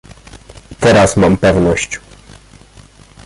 [0.79, 1.99] "Teraz mam pewność."